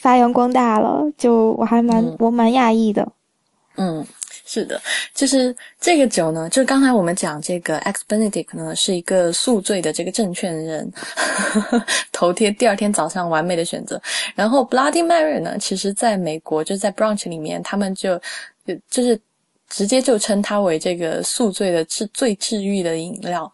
[0.00, 1.04] 发扬光大了。
[1.16, 3.06] 就我还蛮我蛮讶异的，
[3.76, 4.04] 嗯。
[4.52, 4.78] 是的，
[5.14, 10.92] 就是这个酒呢，就是刚才我们讲这个 X Benedict 呢，是一个宿醉的这个证券人，
[12.12, 13.98] 头天第二天早上完美的选择。
[14.34, 18.18] 然后 Bloody Mary 呢，其实在美国就在 Brunch 里面，他们就
[18.66, 19.18] 就就是。
[19.72, 23.50] 直接就称它为这个宿醉的治最治愈的饮料，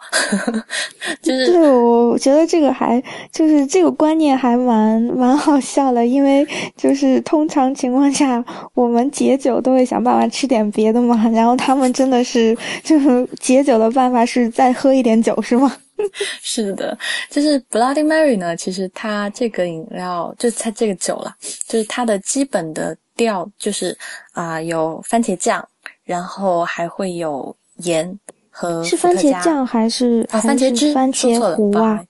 [1.23, 3.01] 就是对我觉得这个还
[3.33, 6.45] 就是这个观念还蛮蛮好笑的，因为
[6.77, 15.73] 就是通常情况下我们解酒都会想办法吃点别的嘛，然后他们真的是就是解酒的办法是再喝一点酒是吗？
[16.43, 16.99] 是的，
[17.31, 21.33] 就是 Bloody Mary 呢，其实它这个饮料就是它这个酒了，
[21.69, 23.97] 就是它的基本的调就是
[24.33, 25.65] 啊有番茄酱。
[26.09, 28.19] 然后还会有盐
[28.49, 30.95] 和是番茄酱还是啊番茄汁？
[30.95, 32.03] 番茄糊啊？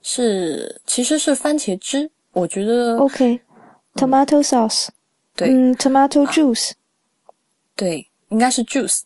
[0.00, 4.88] 是其实是番茄汁，我觉得 OK，tomato sauce，
[5.36, 6.70] 对，嗯，tomato juice，
[7.76, 9.02] 对，应该是 juice，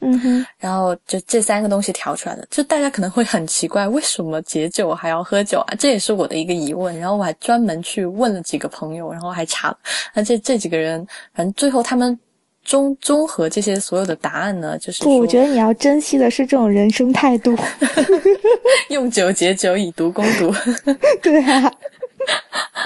[0.00, 5.74] 嗯哼，然后就这三个东西调出来的，就大家可能会很奇怪，为什么解酒还要喝酒啊？
[5.78, 6.94] 这也是我的一个疑问。
[7.00, 9.78] 然后我还专门去问了几个朋友，然后还查了，
[10.12, 12.20] 那这这几个人，反正最后他们。
[12.64, 17.54] 综综合这些所有的答案呢，就是不，我觉得你要珍惜的是这种人生态度。
[18.88, 20.52] 用酒解酒，以毒攻毒。
[21.22, 21.70] 对啊，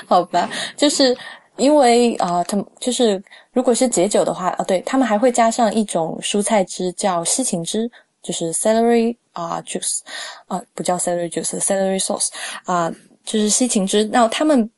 [0.06, 1.16] 好吧，就是
[1.56, 7.90] 因为啊，他们就是如果是解酒的话啊，对他们还会加上一种蔬菜汁，叫西芹汁，
[8.22, 10.00] 就是 celery 啊 juice
[10.46, 12.28] 啊，不叫 celery juice，celery sauce
[12.64, 12.92] 啊，
[13.24, 14.04] 就是西芹汁。
[14.12, 14.68] 那他们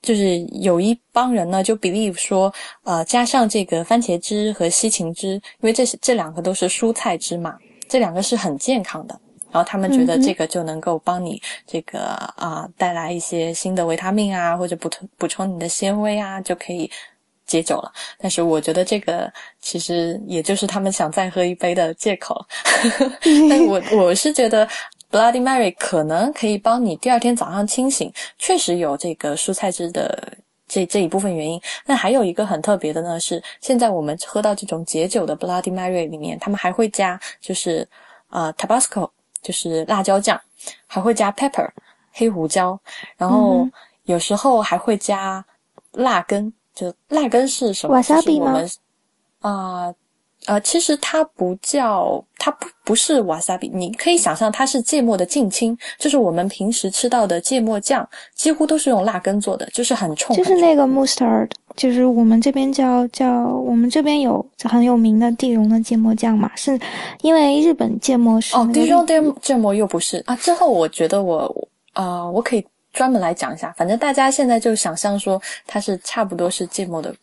[0.00, 2.52] 就是有一帮人呢，就 believe 说，
[2.84, 7.58] 呃，加上这个番茄汁和西芹汁，因为这是这两个都是蔬菜汁嘛，
[7.88, 9.20] 这两个是很健康的。
[9.50, 12.00] 然后他们觉得这个就能够帮你这个
[12.36, 16.90] 啊带来一些新的维他命啊，或者补充补充你的纤维啊，就可以
[17.46, 17.90] 解酒了。
[18.18, 22.44] 但是我觉得这个其实也就是他们想再喝一杯的借口。
[23.50, 24.68] 但我我是觉得。
[25.10, 31.60] Bloody Mary 可能可以帮你第二天早上清醒，确实有这个蔬菜汁的这这一部分原因。
[31.86, 37.88] 那还有一个很特别的呢，是现在我们喝到这种解酒的 Bloody Mary 里面，他们还会加就是
[38.28, 40.38] 呃 Tabasco，就是辣椒酱，
[40.86, 41.68] 还会加 Pepper
[42.12, 42.78] 黑胡椒，
[43.16, 43.66] 然后
[44.04, 45.42] 有时候还会加
[45.92, 47.94] 辣根，就辣根是什么？
[47.94, 48.60] 瓦萨比吗？
[49.40, 49.86] 啊。
[49.86, 49.94] 呃，
[50.60, 60.34] 其实它不叫，它不不是瓦萨比，你可以想象它是芥末的近亲，就是我们平时吃到的芥末酱，几乎都是用辣根做的，就是很冲。
[60.36, 66.78] 就是那个 mustard，就是我们这边叫叫，我们这边有很有名的地荣的芥末酱嘛，是
[67.20, 68.56] 因为日本芥末是。
[68.56, 70.36] 哦，地荣芥芥末又不是啊。
[70.36, 77.14] 之后我觉得我啊，我可以专门来讲一下，反正大家现在就想象说它是差不多是芥末的。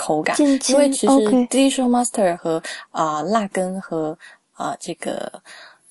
[0.00, 1.12] 口感，因为其实
[1.48, 4.16] Dijon Master 和啊辣根和
[4.54, 5.30] 啊这个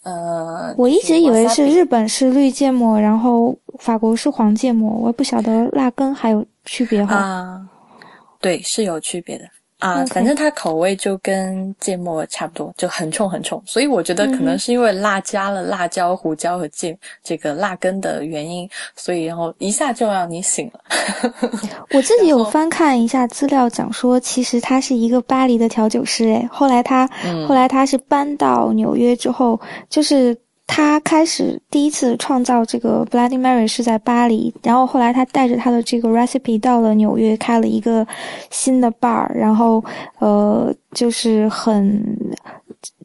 [0.01, 7.15] 呃，我一直以为是日本是绿芥末，然后法国是黄芥末，我也不晓得辣根还有区别哈。
[7.15, 7.61] 啊，
[8.41, 9.45] 对，是有区别的。
[9.79, 20.79] 啊，反正它口味就跟芥末差不多，就很冲很冲，所以我觉得可能是因为辣加了辣椒、胡椒和芥这个辣根的原因，所以然后一下就让你醒了。
[21.91, 27.09] 我自己有翻看一下资料，讲说其实他是一个巴黎的调酒师，诶，后来他
[27.47, 30.37] 后来他是搬到纽约之后，就是。
[30.71, 38.05] 他开始第一次创造这个 Bloody Mary 是在巴黎，然后后来他带着他的这个 recipe 到了纽约，开了一个
[38.51, 39.83] 新的 bar，然后
[40.19, 41.99] 呃，就是很，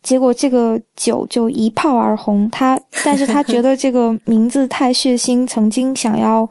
[0.02, 2.48] 结果这个酒就一炮而红。
[2.50, 6.46] 他，但是他觉得这个名字太血腥，曾经想要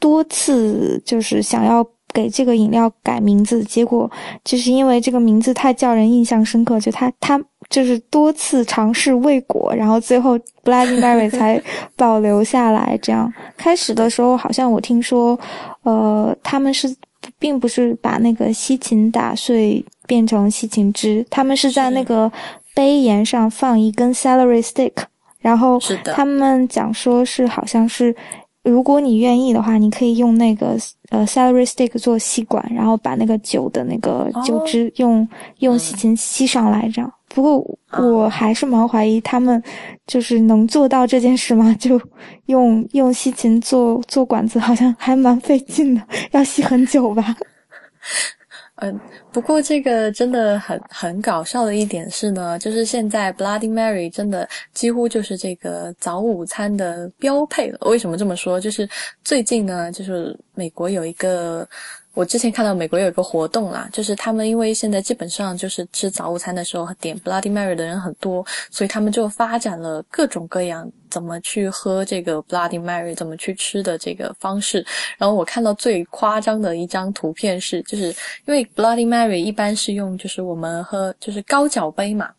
[0.00, 4.10] 多次就是想要给这个饮料改名字，结果
[4.44, 7.40] 就是因为这个名字太叫人印象深刻，就他他。
[7.68, 11.60] 就是多次尝试未果，然后最后 Mary 才
[11.96, 12.98] 保留下来。
[13.02, 15.38] 这样开始的时候，好像我听说，
[15.82, 16.94] 呃，他们是
[17.38, 22.30] 并不是把那个西芹打碎变成西芹汁，他们是在那个
[22.74, 24.92] 杯沿上放一根 celery stick，
[25.40, 25.78] 然后
[26.14, 28.14] 他们讲说是好像是，
[28.62, 30.76] 如果你愿意的话，你可以用那个
[31.10, 37.12] 呃 celery stick 做吸管，然后把那个酒的那个酒汁用用西芹吸上来，这样。
[37.36, 39.62] 不过我还是蛮怀疑他们，
[40.06, 41.70] 就是能做到这件事吗？
[41.78, 42.00] 就
[42.46, 47.36] 用用西芹做做管子，好像还蛮费劲的，要吸很久吧。
[48.80, 48.98] 嗯，
[49.30, 57.78] 不过这个真的很很搞笑的一点是呢，就是现在 Bloody Mary 真的几乎就是这个早午餐的标配了。
[57.82, 58.58] 为什么这么说？
[58.58, 58.88] 就是
[59.22, 61.68] 最近呢，就是美国有一个。
[62.16, 74.82] 我之前看到美国有一个活动啦，就是他们因为现在基本上就是吃早午餐的时候点 Bloody Mary 的人很多，所以他们就发展了各种各样怎么去喝这个 Bloody Mary，怎么去吃的这个方式。
[75.18, 78.06] 然后我看到最夸张的一张图片是，就是
[78.46, 82.30] 因为 Bloody Mary 一般是用就是我们喝就是高脚杯嘛，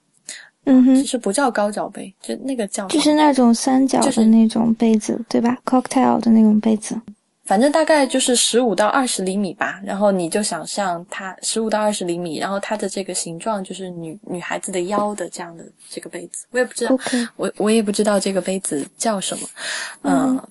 [0.65, 6.99] 嗯哼，其实不叫高脚杯，就那个叫就是那种三角的那种杯子，对吧？Cocktail 的那种杯子。
[7.47, 16.97] 反正大概就是十五到二十厘米吧，然后你就想象它十五到二十厘米，然后它的这个形状就是女女孩子的腰的这样的这个杯子，我也不知道，
[17.37, 19.47] 我我也不知道这个杯子叫什么，
[20.03, 20.47] 嗯。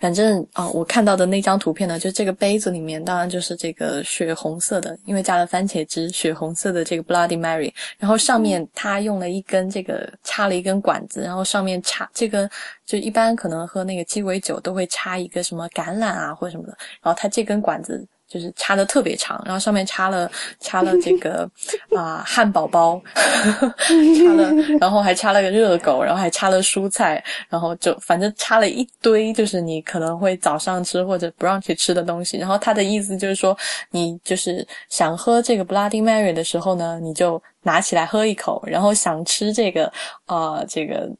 [0.00, 7.72] 反正啊，我看到的那张图片呢，就这个杯子里面，当然就是这个血红色的，因为加了番茄汁，血红色的这个 Bloody Mary。
[7.98, 12.48] 然后上面他用了一根这个插了一根管子，然后上面插这根，
[12.86, 18.04] 就一般可能喝那个鸡尾酒都会插一个什么橄榄啊或什么的，然后他这根管子。
[18.30, 21.50] 就是插的特别长，然后上面插了插了这个
[21.96, 23.02] 啊汉堡包，
[23.34, 32.38] 插了，然后还插了个热狗，然后还插了蔬菜，然后就反正插了一堆，就是你可能会早上吃或者不让去吃的东西。
[32.38, 33.56] 然后他的意思就是说，
[33.90, 39.92] 你就是想喝这个 Bloody Mary 的时候呢，你就拿起来喝一口，然后想吃这个
[40.26, 41.10] 啊这个。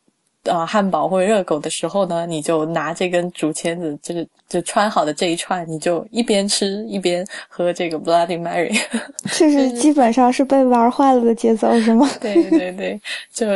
[0.44, 8.74] 啊，汉堡或者热狗的时候呢，你就拿这根竹签子，就是就穿好的这一串，你就一边吃一边喝这个 Bloody Mary。
[9.32, 12.08] 这是基本上是被玩坏了的节奏，是吗？
[12.20, 13.00] 对对对，
[13.32, 13.46] 就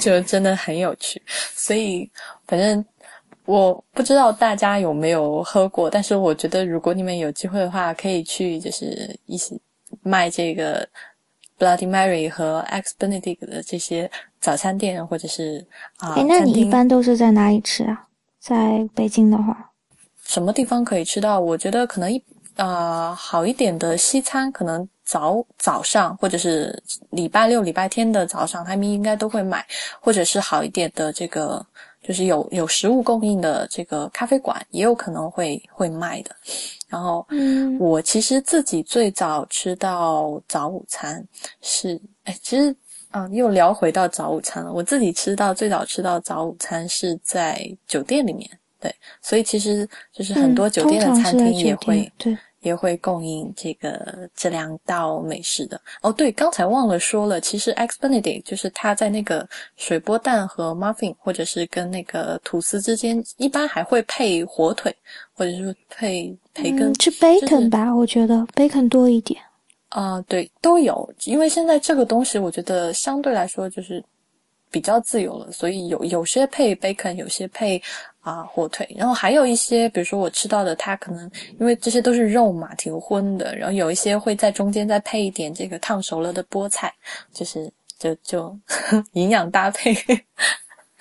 [0.00, 1.22] 就真的很有趣。
[1.54, 2.10] 所以
[2.46, 2.84] 反正
[3.44, 9.60] 我不知道大家有没有喝过，但是我觉得如果你们有机会的话，可以去就是一起
[10.02, 10.86] 卖这个
[11.58, 15.66] Bloody Mary 和 X Benedict 的这些早餐店或者是
[15.98, 16.14] 啊。
[16.14, 18.06] 哎，那你一般都是在哪里吃啊？
[18.40, 19.72] 在北京的话，
[20.26, 21.40] 什么地方可以吃到？
[21.40, 22.22] 我觉得可能一
[22.56, 29.66] 啊好一点的西餐，可能早早上或者是礼拜六、礼拜天的早上，他们应该都会买，
[30.00, 31.64] 或者是好一点的这个。
[32.06, 36.36] 就是有有食物供应的这个咖啡馆也有可能会会卖的，
[36.86, 41.26] 然后，嗯，我其实自己最早吃到早午餐
[41.62, 42.76] 是，哎，其实
[43.12, 44.70] 嗯，又聊回到早午餐了。
[44.70, 52.36] 我自己吃到最早吃到早午餐是在酒店里面，对，所以其实就是很多酒店的餐厅也会对。
[52.64, 56.12] 也会供应这个这两道美食的哦。
[56.12, 64.92] 对，刚才忘了说了，其实 X Benedict 就是它在那个水波蛋和 muffin 或者是跟那个吐司之间，一般还会配火腿，
[65.34, 66.92] 或者是配培根。
[66.94, 69.40] 吃 bacon 吧，我觉得 bacon 多一点。
[69.90, 71.08] 啊，对，都有。
[71.24, 74.02] 因为现在这个东西，我觉得相对来说就是
[74.70, 77.80] 比较自由了，所以有有些配 bacon，有些配。
[78.24, 86.90] 啊，火腿，然后还有一些，比如说我吃到的，它可能因为这些都是肉嘛，挺荤的，然后有一些会在中间再配一点这个烫熟了的菠菜，
[87.34, 88.58] 就是就就
[89.12, 89.94] 营养搭配。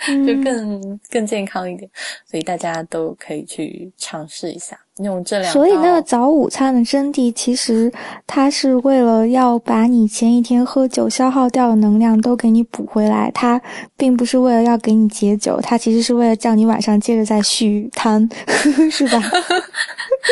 [0.25, 1.89] 就更更健康一点，
[2.29, 5.51] 所以大家都可以去尝试一下用这两。
[5.51, 7.91] 所以那个早午餐的真谛，其实
[8.27, 13.61] 它是为了要把你前一天喝酒消耗掉的能量都给你补回来，它
[13.95, 18.27] 并不是为了要给你解酒，它其实是为了叫你晚上接着再续汤，
[18.91, 19.21] 是吧？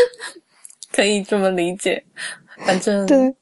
[0.92, 2.04] 可以这么理解，
[2.66, 3.34] 反正对。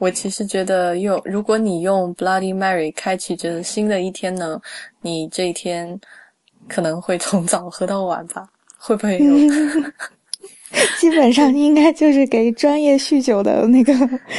[0.00, 4.58] 我其实觉得，用如果你用 Bloody Mary 开启着新的一天呢，
[5.02, 6.00] 你这一天
[6.66, 8.48] 可能会从早喝到晚吧？
[8.78, 9.34] 会不会有？
[10.98, 13.92] 基本上应该就是给专业酗酒的那个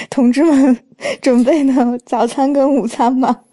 [0.09, 0.75] 同志们
[1.21, 1.73] 准备的
[2.07, 3.43] 早餐跟午餐吧。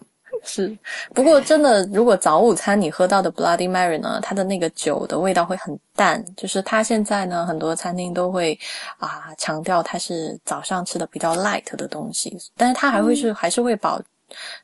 [0.44, 0.76] 是，
[1.14, 6.24] 不过真的，如果早午餐你喝到的 Bloody Mary 呢，它的那个酒的味道会很淡。
[6.36, 8.58] 就是它现在呢，很多餐厅都会
[8.98, 14.00] 啊强调它是早上吃的比较 light 的东西，但是它还会是还是会保，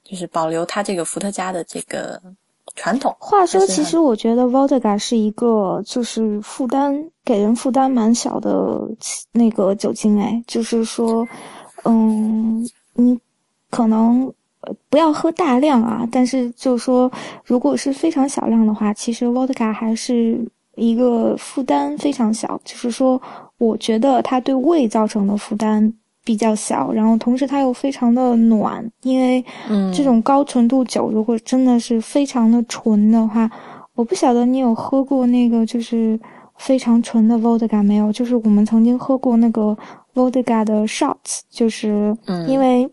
[0.02, 2.20] 就是保留它这个伏特加的这个
[2.76, 3.14] 传统。
[3.18, 8.80] 话说，其实我觉得 Vodka 是一个就是负担给人负担蛮小的
[9.32, 11.26] 那个酒精哎，就是说，
[11.84, 13.18] 嗯，你
[13.70, 14.32] 可能。
[14.88, 16.06] 不要喝大量啊！
[16.10, 17.10] 但是就是说，
[17.44, 20.38] 如果是非常小量的话，其实 vodka 还是
[20.76, 22.60] 一个负担非常小。
[22.64, 23.20] 就是说，
[23.58, 25.92] 我觉得它对胃造成的负担
[26.24, 28.84] 比较小，然后同时它又非常的暖。
[29.02, 29.44] 因为
[29.92, 33.50] 这种高纯度酒，如果真的是非常的纯的话，
[33.94, 36.18] 我不晓得你有喝过那个就是
[36.56, 38.12] 非常纯的 vodka 没有？
[38.12, 39.76] 就是我们曾经喝过那个
[40.14, 42.84] vodka 的 shots，就是因为。
[42.84, 42.90] 嗯，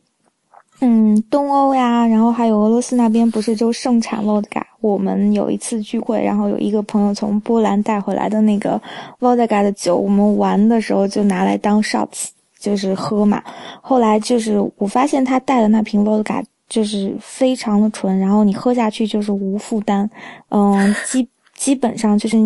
[0.84, 4.64] 嗯东欧呀，然后还有俄罗斯那边不是就盛产 vodka？
[4.80, 8.82] 我们有一次聚会，然后有一个朋友从波兰带回来的那个
[9.20, 12.30] vodka 的酒，我们玩的时候就拿来当 shots，
[12.60, 13.44] 就是喝嘛。
[13.80, 20.10] 后来就是我发现他带的那瓶 vodka 就是非常的纯，然后你喝下去就是无负担，
[20.50, 22.38] 嗯，基基本上就是。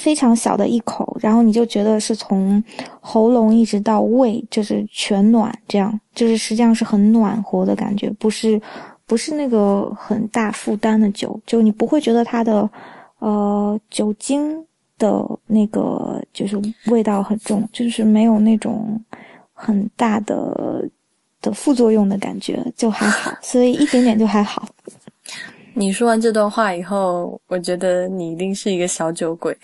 [0.00, 2.62] 非常小的一口，然后你就觉得是从
[3.00, 8.60] 喉咙一直到胃，就是全暖，这样就是实际上是很暖和的感觉，不是
[9.06, 12.68] 不是那个很大负担的酒，就你不会觉得它的
[13.18, 14.64] 呃酒精
[14.98, 18.98] 的那个就是味道很重，就是没有那种
[19.52, 20.88] 很大的
[21.42, 24.66] 的副作用的感觉，就还好，所以一点点就还好。
[25.74, 29.56] 你说完这段话以后，我觉得你一定是一个小酒鬼，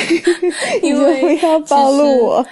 [0.82, 2.46] 因为要暴露我。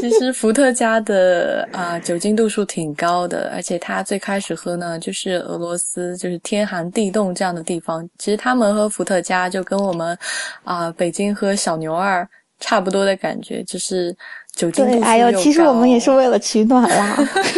[0.00, 8.08] 其实伏特加的啊酒精度数挺高的，而且它最开始喝呢，就是俄罗斯，就是天寒地冻这样的地方。
[8.18, 10.16] 其实他们喝伏特加就跟我们
[10.64, 12.28] 啊北京喝小牛二
[12.60, 14.16] 差不多的感觉，就是。
[14.56, 17.14] 酒精度哎呦，其实我们也是为了取暖啦。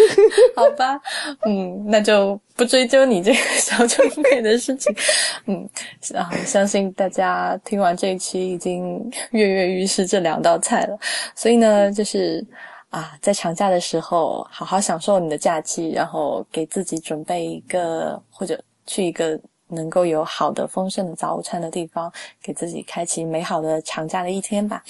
[0.56, 1.00] 好吧，
[1.46, 4.92] 嗯，那就不追究你这个 小酒鬼的事情。
[5.46, 5.66] 嗯，
[6.16, 8.98] 啊，相信大家听完这一期已经
[9.30, 10.98] 跃跃欲试这两道菜了。
[11.36, 12.44] 所以呢，就是
[12.90, 19.38] 啊，在长假的时候好好享受你的假期，然后给自己准备一个或者去一个
[19.68, 24.82] 能够有好的丰盛的早午餐的地方，给自己开启美好的长假的一天吧。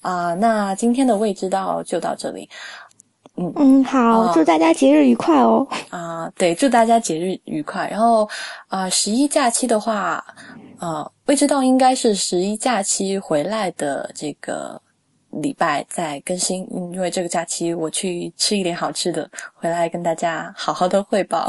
[0.00, 2.48] 啊，那今天的未知道就到这里。
[3.36, 5.66] 嗯嗯，好，祝大家节日愉快哦。
[5.88, 7.88] 啊，对，祝大家节日愉快。
[7.88, 8.28] 然后
[8.68, 10.24] 啊，十一假期的话，
[10.78, 14.80] 呃，未知道应该是十一假期回来的这个。
[15.30, 21.48] 礼拜再更新，因为这个假期我去吃一点好吃的，回来跟大家好好的汇报。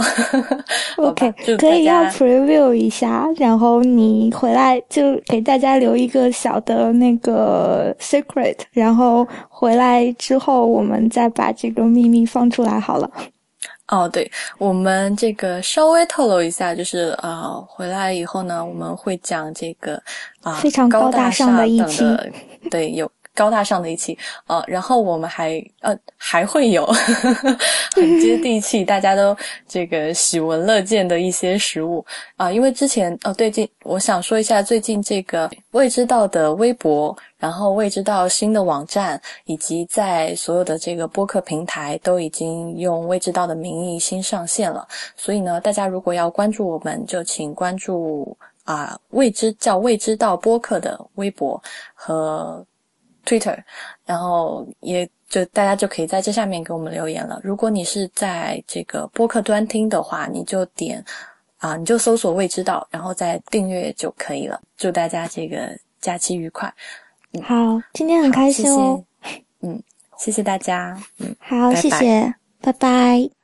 [0.98, 13.10] OK，可以要 preview 一下，然后你回来就给大家留一个小的那个 secret，然后回来之后我们再把这个秘密放出来好了。
[13.88, 20.02] 哦，对，我们这个稍微透露一下，就是啊，回来以后呢，我们会讲这个
[20.44, 22.06] 啊非常高大上的一期，
[22.70, 23.12] 对，有。
[23.34, 24.18] 高大上的一期，
[24.48, 26.86] 呃，然后我们还呃还会有
[27.96, 29.36] 很接地气，大家都
[29.68, 32.06] 这个喜闻乐见的一些食物
[32.36, 51.62] 啊，因为之前哦，最近我想说一下最近这个未知道的微博，然后未知道新的网站，以及在所有的这个播客平台都已经用未知道的名义新上线了，所以呢，大家如果要关注我们，就请关注啊未知叫未知道播客的微博
[51.96, 52.66] 和。
[53.26, 53.58] Twitter，
[54.06, 57.40] 然后也就大家就可以在这下面给我们留言了。
[57.44, 61.04] 如果你是在这个播客端听的话，你就点
[61.58, 64.60] 啊，你就搜索“未知道”，然后再订阅就可以了。
[64.78, 66.74] 祝大家这个假期愉快！
[67.44, 67.56] 好，
[67.94, 69.04] 今天很开心哦。
[69.62, 69.82] 嗯，
[70.18, 70.98] 谢谢大家。
[71.20, 73.41] 嗯，好，谢谢，拜拜。